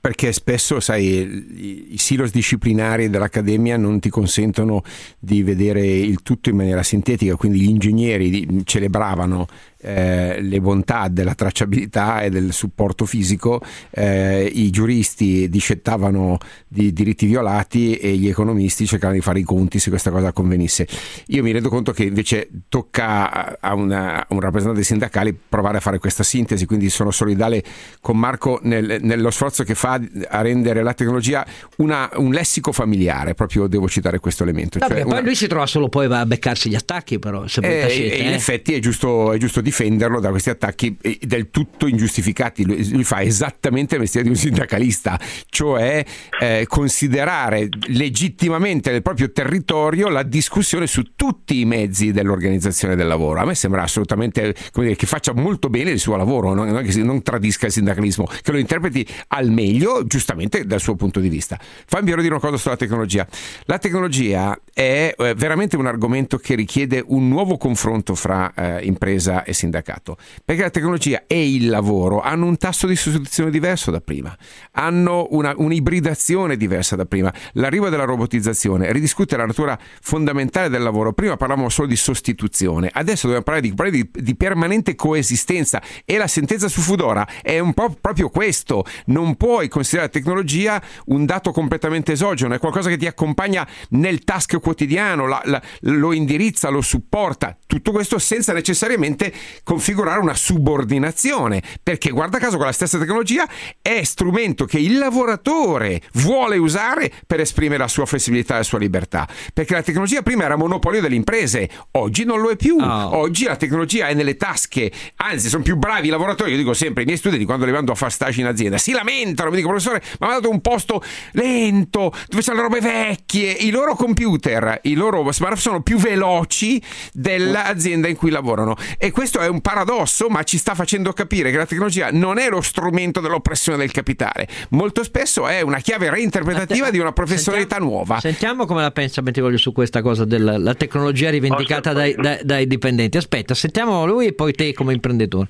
Perché 0.00 0.32
spesso, 0.32 0.80
sai, 0.80 1.92
i 1.92 1.96
silos 1.98 2.30
disciplinari 2.30 3.08
dell'accademia 3.08 3.76
non 3.76 4.00
ti 4.00 4.08
consentono 4.10 4.82
di 5.18 5.42
vedere 5.42 5.86
il 5.86 6.22
tutto 6.22 6.50
in 6.50 6.56
maniera 6.56 6.82
sintetica, 6.82 7.36
quindi 7.36 7.60
gli 7.60 7.68
ingegneri 7.68 8.64
celebravano 8.64 9.46
eh, 9.82 10.40
le 10.40 10.60
bontà 10.60 11.08
della 11.08 11.34
tracciabilità 11.34 12.22
e 12.22 12.30
del 12.30 12.52
supporto 12.52 13.04
fisico, 13.04 13.60
eh, 13.90 14.50
i 14.52 14.70
giuristi 14.70 15.48
discettavano 15.48 16.38
di 16.68 16.92
diritti 16.92 17.26
violati 17.26 17.96
e 17.96 18.16
gli 18.16 18.28
economisti 18.28 18.86
cercavano 18.86 19.18
di 19.18 19.24
fare 19.24 19.40
i 19.40 19.42
conti 19.42 19.78
se 19.78 19.90
questa 19.90 20.10
cosa 20.10 20.32
convenisse. 20.32 20.86
Io 21.26 21.42
mi 21.42 21.52
rendo 21.52 21.68
conto 21.68 21.92
che 21.92 22.04
invece 22.04 22.48
tocca 22.68 23.58
a, 23.60 23.74
una, 23.74 24.20
a 24.20 24.26
un 24.28 24.40
rappresentante 24.40 24.84
sindacale 24.84 25.34
provare 25.48 25.78
a 25.78 25.80
fare 25.80 25.98
questa 25.98 26.22
sintesi, 26.22 26.64
quindi 26.66 26.88
sono 26.88 27.10
solidale 27.10 27.62
con 28.00 28.16
Marco 28.16 28.60
nel, 28.62 28.98
nello 29.02 29.30
sforzo 29.30 29.64
che 29.64 29.74
fa 29.74 30.00
a 30.28 30.40
rendere 30.40 30.82
la 30.82 30.94
tecnologia 30.94 31.44
una, 31.76 32.08
un 32.14 32.32
lessico 32.32 32.72
familiare, 32.72 33.34
proprio 33.34 33.66
devo 33.66 33.88
citare 33.88 34.18
questo 34.20 34.44
elemento. 34.44 34.78
Vabbè, 34.78 34.92
cioè 34.92 35.02
poi 35.02 35.12
una... 35.12 35.20
lui 35.20 35.34
si 35.34 35.46
trova 35.46 35.66
solo 35.66 35.88
poi 35.88 36.06
a 36.06 36.26
beccarsi 36.26 36.68
gli 36.68 36.74
attacchi, 36.74 37.18
però 37.18 37.46
se 37.46 37.60
eh, 37.60 38.18
in 38.18 38.28
eh. 38.28 38.34
effetti 38.34 38.74
è 38.74 38.78
giusto, 38.78 39.32
è 39.32 39.38
giusto 39.38 39.60
difenderlo 39.72 40.20
da 40.20 40.28
questi 40.28 40.50
attacchi 40.50 40.96
del 41.22 41.48
tutto 41.48 41.86
ingiustificati. 41.86 42.64
Lui, 42.64 43.04
fa 43.04 43.22
esattamente 43.22 43.94
il 43.94 44.02
mestiere 44.02 44.26
di 44.26 44.32
un 44.32 44.38
sindacalista, 44.38 45.18
cioè 45.48 46.04
eh, 46.38 46.66
considerare 46.68 47.68
legittimamente 47.86 48.90
nel 48.92 49.00
proprio 49.00 49.32
territorio 49.32 50.08
la 50.08 50.22
discussione 50.22 50.86
su 50.86 51.14
tutti 51.16 51.58
i 51.58 51.64
mezzi 51.64 52.12
dell'organizzazione 52.12 52.94
del 52.94 53.06
lavoro. 53.06 53.40
A 53.40 53.46
me 53.46 53.54
sembra 53.54 53.82
assolutamente 53.82 54.54
dire, 54.74 54.94
che 54.94 55.06
faccia 55.06 55.32
molto 55.32 55.70
bene 55.70 55.90
il 55.90 55.98
suo 55.98 56.16
lavoro, 56.16 56.52
non, 56.52 56.68
non, 56.68 56.84
che 56.84 57.02
non 57.02 57.22
tradisca 57.22 57.66
il 57.66 57.72
sindacalismo, 57.72 58.26
che 58.42 58.52
lo 58.52 58.58
interpreti 58.58 59.06
al 59.28 59.50
meglio, 59.50 60.06
giustamente 60.06 60.66
dal 60.66 60.80
suo 60.80 60.94
punto 60.96 61.18
di 61.18 61.30
vista. 61.30 61.58
Fammi 61.86 62.10
però 62.10 62.20
dire 62.20 62.34
una 62.34 62.42
cosa 62.42 62.58
sulla 62.58 62.76
tecnologia. 62.76 63.26
La 63.64 63.78
tecnologia 63.78 64.58
è 64.72 65.14
eh, 65.16 65.34
veramente 65.34 65.76
un 65.76 65.86
argomento 65.86 66.36
che 66.36 66.54
richiede 66.54 67.02
un 67.06 67.28
nuovo 67.28 67.56
confronto 67.56 68.14
fra 68.14 68.52
eh, 68.54 68.84
impresa 68.84 69.44
e 69.44 69.54
sindacalismo 69.54 69.61
sindacato? 69.62 70.16
Perché 70.44 70.62
la 70.62 70.70
tecnologia 70.70 71.24
e 71.26 71.54
il 71.54 71.68
lavoro 71.68 72.20
hanno 72.20 72.46
un 72.46 72.56
tasso 72.56 72.86
di 72.86 72.96
sostituzione 72.96 73.50
diverso 73.50 73.90
da 73.90 74.00
prima, 74.00 74.36
hanno 74.72 75.28
una, 75.30 75.54
un'ibridazione 75.56 76.56
diversa 76.56 76.96
da 76.96 77.06
prima. 77.06 77.32
L'arrivo 77.54 77.88
della 77.88 78.04
robotizzazione 78.04 78.92
ridiscute 78.92 79.36
la 79.36 79.46
natura 79.46 79.78
fondamentale 80.00 80.68
del 80.68 80.82
lavoro. 80.82 81.12
Prima 81.12 81.36
parlavamo 81.36 81.68
solo 81.68 81.88
di 81.88 81.96
sostituzione, 81.96 82.90
adesso 82.92 83.28
dobbiamo 83.28 83.44
parlare 83.44 83.68
di, 83.68 84.08
di, 84.12 84.22
di 84.22 84.36
permanente 84.36 84.94
coesistenza 84.94 85.80
e 86.04 86.16
la 86.16 86.26
sentenza 86.26 86.68
su 86.68 86.80
Fudora 86.80 87.26
è 87.40 87.58
un 87.58 87.72
po' 87.72 87.96
proprio 88.00 88.28
questo. 88.28 88.84
Non 89.06 89.36
puoi 89.36 89.68
considerare 89.68 90.10
la 90.12 90.18
tecnologia 90.18 90.82
un 91.06 91.24
dato 91.24 91.52
completamente 91.52 92.12
esogeno, 92.12 92.54
è 92.54 92.58
qualcosa 92.58 92.88
che 92.88 92.96
ti 92.96 93.06
accompagna 93.06 93.66
nel 93.90 94.24
task 94.24 94.58
quotidiano, 94.60 95.26
la, 95.26 95.40
la, 95.44 95.62
lo 95.82 96.12
indirizza, 96.12 96.68
lo 96.68 96.80
supporta. 96.80 97.56
Tutto 97.66 97.92
questo 97.92 98.18
senza 98.18 98.52
necessariamente 98.52 99.32
configurare 99.62 100.20
una 100.20 100.34
subordinazione, 100.34 101.62
perché 101.82 102.10
guarda 102.10 102.38
caso 102.38 102.56
con 102.56 102.66
la 102.66 102.72
stessa 102.72 102.98
tecnologia 102.98 103.48
è 103.80 104.02
strumento 104.04 104.64
che 104.64 104.78
il 104.78 104.98
lavoratore 104.98 106.00
vuole 106.14 106.56
usare 106.56 107.10
per 107.26 107.40
esprimere 107.40 107.78
la 107.78 107.88
sua 107.88 108.06
flessibilità 108.06 108.54
e 108.54 108.58
la 108.58 108.62
sua 108.62 108.78
libertà, 108.78 109.28
perché 109.52 109.74
la 109.74 109.82
tecnologia 109.82 110.22
prima 110.22 110.44
era 110.44 110.56
monopolio 110.56 111.00
delle 111.00 111.14
imprese, 111.14 111.68
oggi 111.92 112.24
non 112.24 112.40
lo 112.40 112.50
è 112.50 112.56
più, 112.56 112.76
oh. 112.78 113.16
oggi 113.16 113.44
la 113.44 113.56
tecnologia 113.56 114.08
è 114.08 114.14
nelle 114.14 114.36
tasche, 114.36 114.90
anzi 115.16 115.48
sono 115.48 115.62
più 115.62 115.76
bravi 115.76 116.08
i 116.08 116.10
lavoratori, 116.10 116.50
io 116.50 116.56
dico 116.56 116.74
sempre, 116.74 117.02
i 117.02 117.06
miei 117.06 117.18
studenti 117.18 117.44
quando 117.44 117.64
li 117.64 117.72
vado 117.72 117.92
a 117.92 117.94
fare 117.94 118.10
stage 118.10 118.40
in 118.40 118.46
azienda 118.46 118.78
si 118.78 118.92
lamentano, 118.92 119.50
mi 119.50 119.56
dicono 119.56 119.74
professore, 119.76 120.02
ma 120.18 120.26
mi 120.26 120.32
ha 120.32 120.36
dato 120.36 120.50
un 120.50 120.60
posto 120.60 121.02
lento, 121.32 122.12
dove 122.28 122.42
c'è 122.42 122.54
le 122.54 122.62
robe 122.62 122.80
vecchie, 122.80 123.50
i 123.52 123.70
loro 123.70 123.94
computer, 123.94 124.80
i 124.82 124.94
loro 124.94 125.30
smartphone 125.30 125.60
sono 125.60 125.82
più 125.82 125.98
veloci 125.98 126.82
dell'azienda 127.12 128.08
in 128.08 128.16
cui 128.16 128.30
lavorano. 128.30 128.76
E 128.98 129.10
questo 129.10 129.38
è 129.42 129.48
un 129.48 129.60
paradosso, 129.60 130.28
ma 130.28 130.42
ci 130.42 130.58
sta 130.58 130.74
facendo 130.74 131.12
capire 131.12 131.50
che 131.50 131.56
la 131.56 131.66
tecnologia 131.66 132.10
non 132.10 132.38
è 132.38 132.48
lo 132.48 132.60
strumento 132.60 133.20
dell'oppressione 133.20 133.78
del 133.78 133.90
capitale, 133.90 134.46
molto 134.70 135.02
spesso 135.02 135.46
è 135.46 135.60
una 135.60 135.78
chiave 135.78 136.10
reinterpretativa 136.10 136.90
di 136.90 136.98
una 136.98 137.12
professionalità 137.12 137.76
sentiamo, 137.76 137.94
nuova. 137.96 138.20
Sentiamo 138.20 138.66
come 138.66 138.82
la 138.82 138.90
pensa 138.90 139.22
Bentivoglio 139.22 139.58
su 139.58 139.72
questa 139.72 140.02
cosa 140.02 140.24
della 140.24 140.74
tecnologia 140.74 141.30
rivendicata 141.30 141.92
dai, 141.92 142.14
dai, 142.14 142.38
dai 142.42 142.66
dipendenti. 142.66 143.16
Aspetta, 143.16 143.54
sentiamo 143.54 144.06
lui 144.06 144.26
e 144.26 144.32
poi 144.32 144.52
te 144.52 144.72
come 144.72 144.92
imprenditore. 144.92 145.48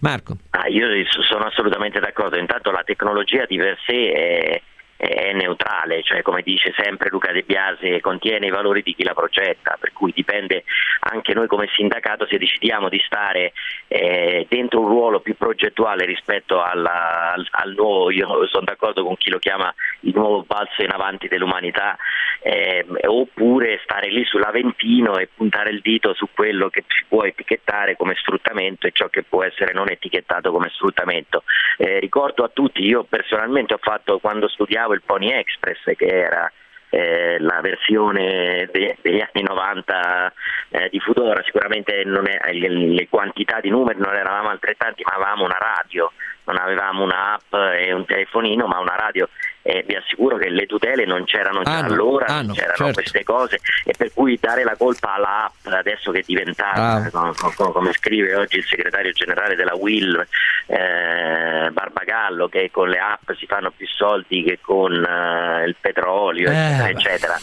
Marco. 0.00 0.36
Ah, 0.50 0.68
io 0.68 0.86
sono 1.28 1.44
assolutamente 1.44 1.98
d'accordo, 1.98 2.36
intanto 2.36 2.70
la 2.70 2.82
tecnologia 2.84 3.44
di 3.46 3.56
per 3.56 3.76
sé 3.84 4.12
è 4.12 4.62
è 4.98 5.32
neutrale, 5.32 6.02
cioè 6.02 6.22
come 6.22 6.42
dice 6.42 6.74
sempre 6.76 7.08
Luca 7.08 7.30
De 7.30 7.44
Biase 7.46 8.00
contiene 8.00 8.46
i 8.46 8.50
valori 8.50 8.82
di 8.82 8.96
chi 8.96 9.04
la 9.04 9.14
progetta, 9.14 9.76
per 9.78 9.92
cui 9.92 10.12
dipende 10.12 10.64
anche 11.00 11.34
noi 11.34 11.46
come 11.46 11.68
sindacato 11.72 12.26
se 12.26 12.36
decidiamo 12.36 12.88
di 12.88 13.00
stare 13.06 13.52
eh, 13.86 14.46
dentro 14.48 14.80
un 14.80 14.88
ruolo 14.88 15.20
più 15.20 15.36
progettuale 15.36 16.04
rispetto 16.04 16.60
alla, 16.60 17.32
al, 17.32 17.46
al, 17.48 17.74
nuovo, 17.74 18.10
io 18.10 18.26
sono 18.48 18.64
d'accordo 18.64 19.04
con 19.04 19.16
chi 19.16 19.30
lo 19.30 19.38
chiama 19.38 19.72
il 20.00 20.14
nuovo 20.14 20.42
balzo 20.44 20.82
in 20.82 20.90
avanti 20.90 21.28
dell'umanità, 21.28 21.96
eh, 22.40 22.84
oppure 23.06 23.80
stare 23.84 24.10
lì 24.10 24.24
sull'Aventino 24.24 25.16
e 25.18 25.28
puntare 25.32 25.70
il 25.70 25.80
dito 25.80 26.12
su 26.14 26.26
quello 26.34 26.70
che 26.70 26.84
si 26.88 27.04
può 27.06 27.22
etichettare 27.22 27.96
come 27.96 28.14
sfruttamento 28.16 28.88
e 28.88 28.92
ciò 28.92 29.08
che 29.08 29.22
può 29.22 29.44
essere 29.44 29.72
non 29.72 29.88
etichettato 29.90 30.50
come 30.50 30.70
sfruttamento. 30.72 31.44
Eh, 31.76 32.00
ricordo 32.00 32.42
a 32.42 32.50
tutti, 32.52 32.82
io 32.82 33.04
personalmente 33.04 33.74
ho 33.74 33.78
fatto 33.80 34.18
quando 34.18 34.48
studiavo 34.48 34.87
guidavo 34.88 34.94
il 34.94 35.02
Pony 35.04 35.30
Express 35.30 35.84
che 35.96 36.06
era 36.06 36.50
eh, 36.90 37.38
la 37.38 37.60
versione 37.60 38.68
de- 38.72 38.96
degli 39.02 39.20
anni 39.20 39.44
90 39.46 40.32
eh, 40.70 40.88
di 40.90 40.98
Fudora, 41.00 41.42
sicuramente 41.44 42.00
è, 42.00 42.04
le, 42.04 43.08
quantità 43.08 43.60
di 43.60 43.68
numeri 43.68 43.98
non 43.98 44.14
eravamo 44.14 44.48
altrettanti, 44.48 45.02
ma 45.04 45.16
avevamo 45.16 45.44
una 45.44 45.58
radio, 45.58 46.12
non 46.52 46.58
avevamo 46.58 47.04
un'app 47.04 47.52
e 47.52 47.92
un 47.92 48.04
telefonino, 48.04 48.66
ma 48.66 48.78
una 48.78 48.96
radio 48.96 49.28
e 49.68 49.84
vi 49.86 49.96
assicuro 49.96 50.38
che 50.38 50.48
le 50.48 50.64
tutele 50.64 51.04
non 51.04 51.24
c'erano 51.24 51.62
già 51.62 51.80
ah, 51.80 51.84
allora, 51.84 52.24
ah, 52.26 52.40
non 52.40 52.54
c'erano 52.54 52.74
certo. 52.74 52.92
queste 52.94 53.22
cose 53.22 53.60
e 53.84 53.92
per 53.94 54.12
cui 54.14 54.38
dare 54.40 54.64
la 54.64 54.76
colpa 54.76 55.12
all'app 55.12 55.66
adesso 55.66 56.10
che 56.10 56.20
è 56.20 56.24
diventata, 56.24 57.10
ah. 57.10 57.10
come, 57.10 57.72
come, 57.72 57.92
scrive 57.92 58.34
oggi 58.34 58.56
il 58.56 58.64
segretario 58.64 59.10
generale 59.12 59.56
della 59.56 59.74
Will 59.74 60.26
eh, 60.68 61.68
Barbagallo, 61.70 62.48
che 62.48 62.70
con 62.70 62.88
le 62.88 62.98
app 62.98 63.30
si 63.32 63.44
fanno 63.44 63.70
più 63.70 63.86
soldi 63.86 64.42
che 64.42 64.58
con 64.62 64.92
eh, 64.92 65.64
il 65.66 65.76
petrolio, 65.78 66.50
eh. 66.50 66.88
eccetera. 66.88 67.36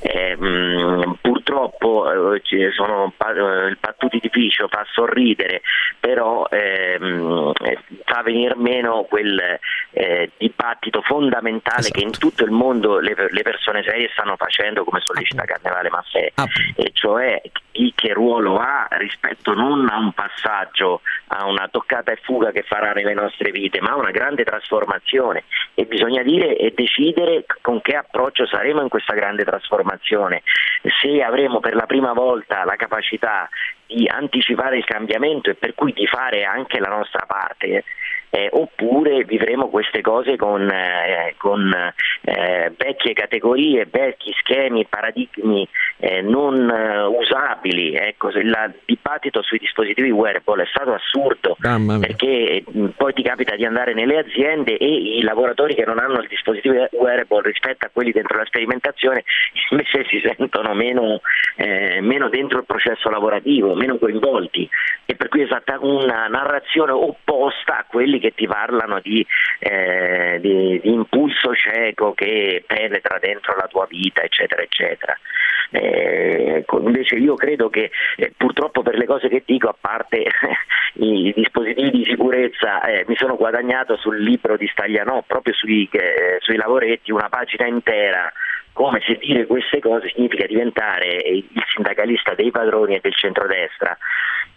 Eh, 0.00 0.36
mh, 0.36 1.18
purtroppo 1.50 2.34
eh, 2.34 2.70
sono, 2.72 3.12
eh, 3.18 3.66
il 3.66 3.78
battuti 3.80 4.18
di 4.20 4.30
Piscio 4.30 4.68
fa 4.68 4.86
sorridere, 4.92 5.62
però 5.98 6.46
ehm, 6.48 7.52
fa 8.04 8.22
venire 8.22 8.54
meno 8.56 9.02
quel 9.08 9.58
dibattito 10.36 11.02
fondamentale 11.02 11.80
esatto. 11.80 11.98
che 11.98 12.04
in 12.04 12.12
tutto 12.12 12.44
il 12.44 12.52
mondo 12.52 13.00
le, 13.00 13.14
le, 13.28 13.42
persone 13.42 13.82
serie 13.82 14.08
stanno 14.12 14.36
facendo 14.36 14.84
come 14.84 15.00
sollecita 15.00 15.42
Carnevale 15.42 15.90
Maffè, 15.90 16.32
ah. 16.36 16.46
e 16.76 16.90
cioè 16.92 17.42
chi 17.72 17.92
che 17.94 18.12
ruolo 18.12 18.58
ha 18.58 18.86
rispetto 18.90 19.52
non 19.52 19.88
a 19.90 19.98
un 19.98 20.12
passaggio, 20.12 21.00
a 21.32 21.46
una 21.46 21.68
toccata 21.68 22.10
e 22.10 22.18
fuga 22.22 22.50
che 22.50 22.62
farà 22.62 22.92
nelle 22.92 23.14
nostre 23.14 23.50
vite, 23.52 23.80
ma 23.80 23.90
a 23.90 23.96
una 23.96 24.10
grande 24.10 24.42
trasformazione. 24.42 25.44
E 25.74 25.84
bisogna 25.84 26.22
dire 26.22 26.56
e 26.56 26.72
decidere 26.74 27.44
con 27.60 27.80
che 27.80 27.94
approccio 27.94 28.46
saremo 28.46 28.82
in 28.82 28.88
questa 28.88 29.14
grande 29.14 29.44
trasformazione, 29.44 30.42
se 31.00 31.22
avremo 31.22 31.60
per 31.60 31.74
la 31.74 31.86
prima 31.86 32.12
volta 32.12 32.64
la 32.64 32.76
capacità 32.76 33.48
di 33.86 34.08
anticipare 34.08 34.78
il 34.78 34.84
cambiamento 34.84 35.50
e 35.50 35.54
per 35.54 35.74
cui 35.74 35.92
di 35.92 36.06
fare 36.06 36.44
anche 36.44 36.80
la 36.80 36.88
nostra 36.88 37.24
parte 37.26 37.84
eh, 38.30 38.48
oppure 38.52 39.24
vivremo 39.24 39.68
queste 39.68 40.00
cose 40.00 40.36
con, 40.36 40.68
eh, 40.68 41.34
con 41.36 41.72
eh, 42.22 42.72
vecchie 42.76 43.12
categorie, 43.12 43.88
vecchi 43.90 44.32
schemi, 44.38 44.86
paradigmi 44.86 45.68
eh, 45.98 46.22
non 46.22 46.70
eh, 46.70 47.02
usabili. 47.02 47.94
Ecco, 47.94 48.28
il 48.30 48.74
dibattito 48.84 49.42
sui 49.42 49.58
dispositivi 49.58 50.10
wearable 50.10 50.62
è 50.62 50.66
stato 50.66 50.94
assurdo 50.94 51.56
perché 51.98 52.62
mm, 52.70 52.86
poi 52.96 53.12
ti 53.12 53.22
capita 53.22 53.56
di 53.56 53.64
andare 53.64 53.94
nelle 53.94 54.18
aziende 54.18 54.76
e 54.76 55.18
i 55.18 55.22
lavoratori 55.22 55.74
che 55.74 55.84
non 55.84 55.98
hanno 55.98 56.20
il 56.20 56.28
dispositivo 56.28 56.88
wearable 56.92 57.42
rispetto 57.42 57.86
a 57.86 57.90
quelli 57.92 58.12
dentro 58.12 58.38
la 58.38 58.44
sperimentazione 58.46 59.24
invece 59.70 60.04
si 60.08 60.22
sentono 60.22 60.72
meno, 60.74 61.20
eh, 61.56 62.00
meno 62.00 62.28
dentro 62.28 62.58
il 62.58 62.64
processo 62.64 63.10
lavorativo, 63.10 63.74
meno 63.74 63.98
coinvolti 63.98 64.68
e 65.04 65.16
per 65.16 65.28
cui 65.28 65.42
è 65.42 65.46
stata 65.46 65.78
una 65.80 66.28
narrazione 66.28 66.92
opposta 66.92 67.78
a 67.78 67.84
quelli 67.88 68.19
che 68.20 68.32
ti 68.34 68.46
parlano 68.46 69.00
di, 69.00 69.26
eh, 69.58 70.38
di, 70.40 70.80
di 70.80 70.92
impulso 70.92 71.54
cieco 71.54 72.12
che 72.14 72.62
penetra 72.66 73.18
dentro 73.18 73.56
la 73.56 73.66
tua 73.66 73.86
vita, 73.88 74.22
eccetera, 74.22 74.62
eccetera. 74.62 75.18
Eh, 75.72 76.64
invece 76.68 77.16
io 77.16 77.34
credo 77.34 77.70
che 77.70 77.90
eh, 78.16 78.32
purtroppo 78.36 78.82
per 78.82 78.96
le 78.96 79.06
cose 79.06 79.28
che 79.28 79.42
dico, 79.46 79.68
a 79.68 79.76
parte 79.78 80.24
i 80.94 81.32
dispositivi 81.34 81.90
di 81.90 82.04
sicurezza, 82.04 82.82
eh, 82.82 83.04
mi 83.06 83.16
sono 83.16 83.36
guadagnato 83.36 83.96
sul 83.96 84.20
libro 84.20 84.56
di 84.56 84.68
Staglianò, 84.68 85.22
proprio 85.26 85.54
sui, 85.54 85.88
eh, 85.92 86.38
sui 86.40 86.56
lavoretti, 86.56 87.12
una 87.12 87.28
pagina 87.28 87.66
intera 87.66 88.32
come 88.72 89.02
se 89.04 89.18
dire 89.20 89.46
queste 89.46 89.80
cose 89.80 90.10
significa 90.14 90.46
diventare 90.46 91.08
il 91.24 91.44
sindacalista 91.74 92.34
dei 92.34 92.50
padroni 92.50 92.94
e 92.94 93.00
del 93.02 93.14
centrodestra. 93.14 93.96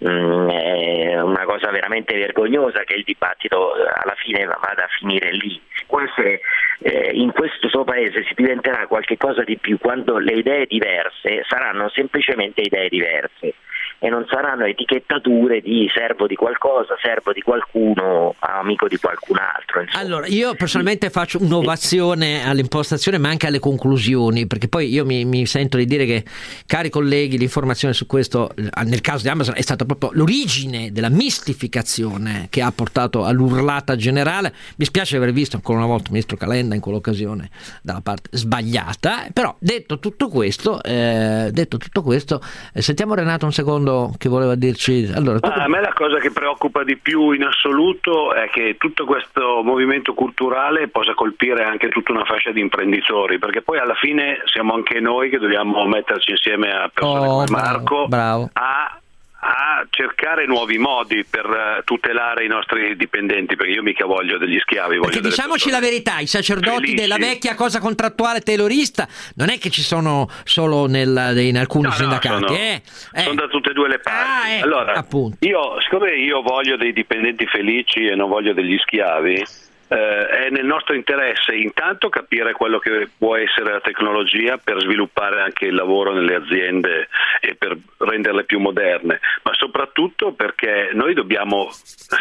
Mm, 0.06 0.50
è 0.50 1.22
una 1.22 1.46
cosa 1.46 1.72
veramente 1.72 2.14
vergognosa 2.18 2.84
che 2.84 2.96
il 2.96 3.04
dibattito 3.04 3.76
eh, 3.76 3.82
alla 3.82 4.16
fine 4.18 4.44
vada 4.46 4.84
a 4.84 4.90
finire 5.00 5.32
lì. 5.32 5.62
Può 5.88 6.02
eh, 6.80 7.12
in 7.14 7.32
questo 7.32 7.70
suo 7.70 7.86
paese 7.86 8.24
si 8.26 8.34
diventerà 8.36 8.88
qualcosa 8.88 9.44
di 9.44 9.58
più 9.58 9.78
quando 9.78 10.18
le 10.18 10.34
idee 10.34 10.66
diverse 10.66 11.44
saranno 11.48 11.90
semplicemente 11.90 12.62
idee 12.62 12.90
diverse 12.90 13.54
e 14.04 14.10
non 14.10 14.26
saranno 14.30 14.66
etichettature 14.66 15.62
di 15.62 15.90
servo 15.96 16.28
di 16.28 16.36
qualcosa, 16.36 16.98
servo 17.02 17.32
di 17.32 17.40
qualcuno, 17.40 18.36
amico 18.40 18.90
di 18.90 18.98
qualcun 18.98 19.38
altro. 19.38 19.80
Insomma. 19.80 20.04
Allora, 20.04 20.28
io 20.28 20.56
personalmente 20.56 21.10
faccio 21.10 21.42
un'ovazione 21.42 22.46
all'impostazione 22.46 23.18
ma 23.18 23.30
anche 23.30 23.48
alle 23.48 23.60
conclusioni, 23.60 24.46
perché 24.46 24.68
poi 24.68 24.92
io 24.92 25.06
mi, 25.06 25.24
mi 25.24 25.46
sento 25.46 25.78
di 25.78 25.86
dire 25.86 26.06
che, 26.06 26.26
cari 26.66 26.90
colleghi, 26.90 27.38
l'informazione 27.38 27.94
su 27.94 28.06
questo, 28.06 28.52
nel 28.84 29.00
caso 29.00 29.24
di 29.24 29.30
Amazon, 29.30 29.56
è 29.56 29.62
stata 29.62 29.86
proprio 29.86 30.10
l'origine 30.12 30.92
della 30.92 31.10
mistificazione 31.10 32.48
che 32.50 32.62
ha 32.62 32.74
portato 32.76 33.24
all'urlata 33.24 33.96
generale. 33.96 34.54
Mi 34.76 34.84
spiace 34.84 35.16
aver 35.16 35.32
visto 35.32 35.56
ancora 35.56 35.78
una 35.78 35.88
volta 35.88 36.08
il 36.08 36.12
ministro 36.12 36.36
Calenda 36.36 36.76
in 36.76 36.82
quell'occasione 36.82 37.50
dalla 37.82 38.02
parte 38.02 38.36
sbagliata, 38.36 39.28
però 39.32 39.56
detto 39.60 40.00
tutto 40.00 40.28
questo, 40.28 40.84
eh, 40.84 41.52
detto 41.54 41.78
tutto 41.78 42.02
questo 42.02 42.42
eh, 42.74 42.82
sentiamo 42.82 43.16
Renato 43.16 43.46
un 43.46 43.54
secondo 43.54 43.92
che 44.18 44.30
voleva 44.30 44.56
dirci. 44.56 45.12
Allora, 45.14 45.40
tu... 45.40 45.50
ah, 45.50 45.64
a 45.64 45.68
me 45.68 45.82
la 45.82 45.94
cosa 45.94 46.18
che 46.18 46.32
preoccupa 46.32 46.84
di 46.84 46.98
più 46.98 47.32
in 47.32 47.44
assoluto 47.44 48.34
è 48.34 48.50
che 48.50 48.76
tutto 48.78 49.06
questo 49.06 49.62
movimento 49.64 50.14
culturale 50.14 50.88
possa 50.88 51.14
colpire 51.14 51.64
anche 51.64 51.90
tutta 51.90 52.12
una 52.12 52.26
fascia 52.26 52.52
di 52.52 52.60
imprenditori, 52.60 53.40
perché 53.40 53.62
poi 53.62 53.80
alla 53.80 53.96
fine 53.96 54.42
siamo 54.46 54.74
anche 54.74 55.00
noi 55.00 55.30
che 55.30 55.40
dobbiamo 55.40 55.86
metterci 55.86 56.32
insieme 56.32 56.72
a 56.72 56.90
persone 56.94 57.28
oh, 57.28 57.32
come 57.32 57.46
Marco 57.50 58.08
bravo. 58.08 58.50
a 58.54 58.98
a 59.46 59.86
cercare 59.90 60.46
nuovi 60.46 60.78
modi 60.78 61.26
per 61.30 61.46
eh, 61.46 61.82
tutelare 61.84 62.46
i 62.46 62.48
nostri 62.48 62.96
dipendenti, 62.96 63.56
perché 63.58 63.74
io 63.74 63.84
mica 63.84 64.06
voglio 64.06 64.38
degli 64.38 64.58
schiavi. 64.60 65.00
Perché 65.00 65.20
diciamoci 65.20 65.70
la 65.70 65.80
verità, 65.80 66.20
i 66.20 66.28
sacerdoti 66.28 66.76
felici. 66.78 66.96
della 66.96 67.18
vecchia 67.18 67.54
cosa 67.56 67.80
contrattuale 67.80 68.40
taylorista 68.40 69.08
non 69.36 69.50
è 69.50 69.58
che 69.58 69.70
ci 69.70 69.82
sono 69.82 70.30
solo 70.46 70.88
nel, 70.88 71.34
in 71.38 71.58
alcuni 71.58 71.84
No, 71.84 71.90
no, 71.90 71.96
sindacati. 71.96 72.46
sono, 72.48 72.58
eh. 72.58 72.82
Eh. 73.12 73.22
sono 73.22 73.36
da 73.36 73.48
tutte 73.48 73.72
e 73.72 73.74
due 73.74 73.90
le 73.90 74.00
parti. 74.00 74.48
Ah, 74.48 74.54
ecco, 74.56 74.66
allora, 74.66 74.94
appunto. 74.94 75.38
io, 75.46 75.82
siccome 75.82 76.16
io 76.16 76.42
voglio 76.42 76.78
dei 76.78 76.94
dipendenti 76.94 77.46
felici 77.46 78.06
e 78.06 78.16
non 78.16 78.30
voglio 78.30 78.54
degli 78.54 78.78
schiavi, 78.78 79.44
eh, 79.94 80.28
è 80.48 80.50
nel 80.50 80.66
nostro 80.66 80.96
interesse 80.96 81.54
intanto 81.54 82.10
capire 82.10 82.54
quello 82.54 82.80
che 82.80 83.10
può 83.16 83.36
essere 83.36 83.74
la 83.74 83.80
tecnologia 83.80 84.58
per 84.58 84.80
sviluppare 84.80 85.42
anche 85.42 85.66
il 85.66 85.76
lavoro 85.76 86.14
nelle 86.14 86.36
aziende 86.36 87.08
e 87.40 87.54
per 87.56 87.78
renderle 87.98 88.44
più 88.46 88.60
moderne, 88.60 89.20
ma 89.44 89.54
soprattutto 89.54 90.34
perché 90.34 90.90
noi 90.94 91.14
dobbiamo, 91.14 91.70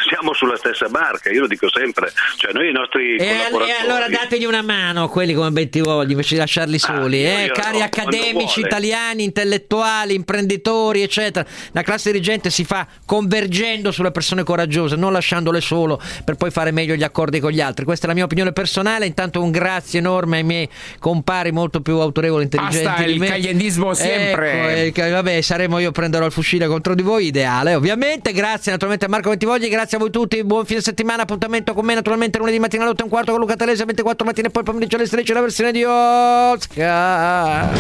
siamo 0.09 0.35
sulla 0.35 0.57
stessa 0.57 0.89
barca, 0.89 1.31
io 1.31 1.41
lo 1.41 1.47
dico 1.47 1.71
sempre, 1.71 2.11
cioè 2.37 2.53
noi 2.53 2.69
i 2.69 2.73
nostri 2.73 3.17
E, 3.17 3.31
al- 3.31 3.51
collaboratori... 3.51 3.71
e 3.71 3.91
allora 3.91 4.09
dategli 4.09 4.45
una 4.45 4.63
mano 4.63 5.05
a 5.05 5.09
quelli 5.09 5.33
come 5.33 5.51
Bentivogli 5.51 6.11
invece 6.11 6.35
di 6.35 6.41
lasciarli 6.41 6.79
soli, 6.79 7.21
io 7.21 7.39
eh, 7.39 7.51
cari 7.53 7.79
do, 7.79 7.85
accademici 7.85 8.61
italiani, 8.61 9.25
intellettuali, 9.25 10.15
imprenditori, 10.15 11.03
eccetera. 11.03 11.49
La 11.73 11.83
classe 11.83 12.11
dirigente 12.11 12.51
si 12.51 12.65
fa 12.65 12.87
convergendo 13.07 13.91
sulle 13.91 14.11
persone 14.11 14.43
coraggiose, 14.43 14.97
non 14.97 15.13
lasciandole 15.13 15.61
solo 15.61 16.01
per 16.25 16.35
poi 16.35 16.51
fare 16.51 16.71
meglio 16.71 16.95
gli 16.95 17.03
accordi 17.03 17.41
con 17.41 17.51
gli 17.51 17.61
altri. 17.63 17.85
Questa 17.85 18.05
è 18.07 18.09
la 18.09 18.15
mia 18.15 18.25
opinione 18.25 18.53
personale. 18.53 19.07
Intanto 19.07 19.43
un 19.43 19.51
grazie 19.51 20.01
enorme 20.01 20.39
ai 20.39 20.45
miei 20.45 20.69
compari 20.99 21.53
molto 21.53 21.81
più 21.81 21.99
autorevoli 21.99 22.43
e 22.43 22.45
intelligenti. 22.45 22.85
Basta 22.85 23.05
il 23.05 23.25
cagliendismo 23.25 23.95
sempre. 23.95 24.87
Ecco, 24.87 25.03
eh, 25.03 25.11
vabbè, 25.11 25.41
saremo 25.41 25.79
io 25.79 25.91
prenderò 25.93 26.27
il 26.27 26.33
fucile 26.33 26.67
contro 26.67 26.95
di 26.95 27.03
voi, 27.03 27.27
ideale, 27.27 27.75
ovviamente. 27.75 28.33
Grazie 28.33 28.73
naturalmente 28.73 29.07
a 29.07 29.09
Marco 29.09 29.31
Ventivogli, 29.31 29.69
grazie 29.69 29.97
a 29.97 30.01
voi 30.01 30.11
tutti. 30.11 30.43
Buon 30.45 30.67
fine 30.67 30.81
settimana. 30.81 31.23
Appuntamento 31.23 31.73
con 31.75 31.85
me 31.85 31.95
naturalmente 31.95 32.39
lunedì 32.39 32.59
mattina 32.59 32.83
alle 32.83 32.93
8 32.93 33.01
e 33.01 33.05
un 33.05 33.11
quarto 33.11 33.31
con 33.33 33.41
Luca 33.41 33.57
Talese, 33.57 33.85
24 33.85 34.27
mattina 34.27 34.49
e 34.49 34.51
poi 34.51 34.63
pomeriggio 34.63 34.97
alle 34.97 35.07
13 35.07 35.33
la 35.33 35.41
versione 35.41 35.73
di 35.73 35.85
Oscar. 35.85 37.71